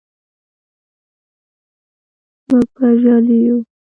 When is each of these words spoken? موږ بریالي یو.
موږ 2.49 2.65
بریالي 2.75 3.37
یو. 3.45 3.57